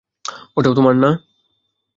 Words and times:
ওটাও 0.57 0.71
তো 0.71 0.77
তোমার 0.77 0.95
না? 0.95 1.09